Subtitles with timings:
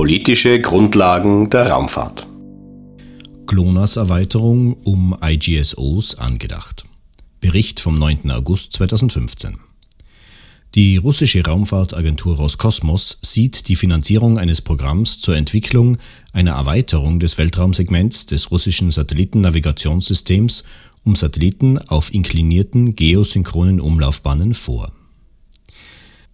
[0.00, 2.26] Politische Grundlagen der Raumfahrt.
[3.44, 6.86] GLONASS-Erweiterung um IGSOs angedacht.
[7.42, 8.30] Bericht vom 9.
[8.30, 9.58] August 2015.
[10.74, 15.98] Die russische Raumfahrtagentur Roskosmos sieht die Finanzierung eines Programms zur Entwicklung
[16.32, 20.64] einer Erweiterung des Weltraumsegments des russischen Satellitennavigationssystems
[21.04, 24.92] um Satelliten auf inklinierten geosynchronen Umlaufbahnen vor.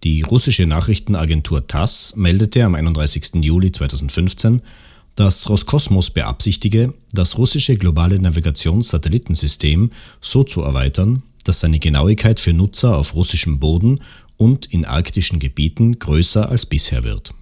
[0.03, 3.43] Die russische Nachrichtenagentur TASS meldete am 31.
[3.43, 4.61] Juli 2015,
[5.15, 12.95] dass Roskosmos beabsichtige, das russische globale Navigationssatellitensystem so zu erweitern, dass seine Genauigkeit für Nutzer
[12.95, 14.01] auf russischem Boden
[14.37, 17.33] und in arktischen Gebieten größer als bisher wird.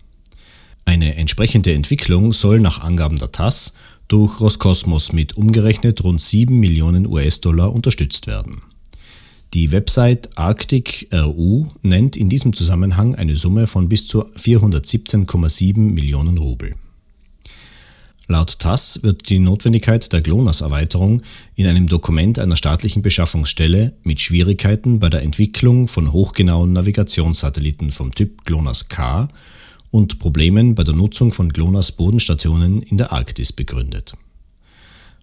[0.86, 3.74] Eine entsprechende Entwicklung soll nach Angaben der TASS
[4.08, 8.62] durch Roskosmos mit umgerechnet rund 7 Millionen US-Dollar unterstützt werden.
[9.56, 16.38] Die Website Arctic RU nennt in diesem Zusammenhang eine Summe von bis zu 417,7 Millionen
[16.38, 16.76] Rubel.
[18.28, 21.22] Laut TASS wird die Notwendigkeit der GLONASS-Erweiterung
[21.56, 28.14] in einem Dokument einer staatlichen Beschaffungsstelle mit Schwierigkeiten bei der Entwicklung von hochgenauen Navigationssatelliten vom
[28.14, 29.30] Typ GLONASS-K
[29.90, 34.18] und Problemen bei der Nutzung von GLONASS-Bodenstationen in der Arktis begründet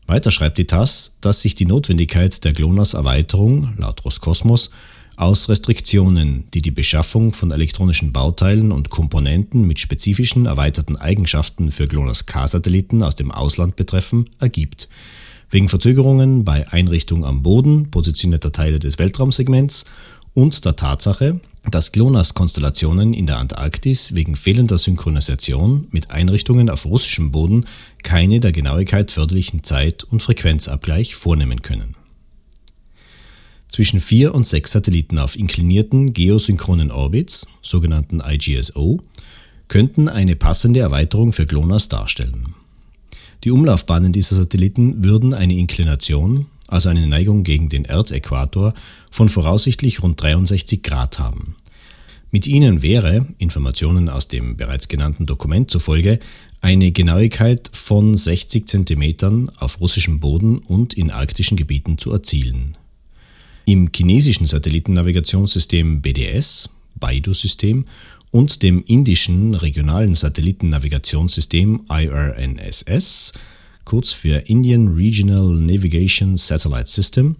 [0.06, 4.70] weiter schreibt die TASS, dass sich die Notwendigkeit der GLONASS-Erweiterung laut Roskosmos
[5.16, 11.86] aus Restriktionen, die die Beschaffung von elektronischen Bauteilen und Komponenten mit spezifischen erweiterten Eigenschaften für
[11.86, 14.88] GLONASS-K-Satelliten aus dem Ausland betreffen, ergibt.
[15.50, 19.84] Wegen Verzögerungen bei Einrichtung am Boden positionierter Teile des Weltraumsegments
[20.34, 27.30] und der Tatsache, dass GLONASS-Konstellationen in der Antarktis wegen fehlender Synchronisation mit Einrichtungen auf russischem
[27.30, 27.66] Boden
[28.02, 31.94] keine der Genauigkeit förderlichen Zeit- und Frequenzabgleich vornehmen können.
[33.68, 39.00] Zwischen vier und sechs Satelliten auf inklinierten geosynchronen Orbits, sogenannten IGSO,
[39.68, 42.54] könnten eine passende Erweiterung für GLONASS darstellen.
[43.44, 48.72] Die Umlaufbahnen dieser Satelliten würden eine Inklination also eine Neigung gegen den Erdäquator,
[49.10, 51.54] von voraussichtlich rund 63 Grad haben.
[52.30, 56.18] Mit ihnen wäre, Informationen aus dem bereits genannten Dokument zufolge,
[56.62, 62.78] eine Genauigkeit von 60 cm auf russischem Boden und in arktischen Gebieten zu erzielen.
[63.66, 67.84] Im chinesischen Satellitennavigationssystem BDS, Baidu-System
[68.30, 73.34] und dem indischen regionalen Satellitennavigationssystem IRNSS
[73.84, 77.36] kurz für Indian Regional Navigation Satellite System,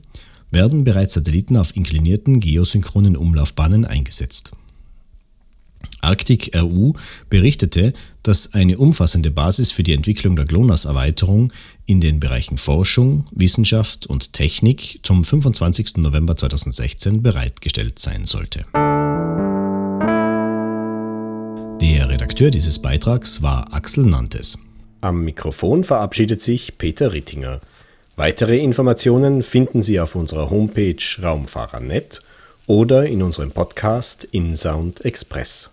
[0.51, 4.53] werden bereits Satelliten auf inklinierten geosynchronen Umlaufbahnen eingesetzt.
[6.01, 6.95] Arctic RU
[7.29, 7.93] berichtete,
[8.23, 11.53] dass eine umfassende Basis für die Entwicklung der GLONASS-Erweiterung
[11.87, 15.99] in den Bereichen Forschung, Wissenschaft und Technik zum 25.
[15.99, 18.65] November 2016 bereitgestellt sein sollte.
[21.81, 24.59] Der Redakteur dieses Beitrags war Axel Nantes.
[25.03, 27.59] Am Mikrofon verabschiedet sich Peter Rittinger.
[28.15, 32.21] Weitere Informationen finden Sie auf unserer Homepage Raumfahrer.net
[32.69, 35.71] oder in unserem Podcast InSound Express.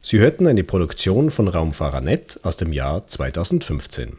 [0.00, 4.16] Sie hörten eine Produktion von Raumfahrer.net aus dem Jahr 2015.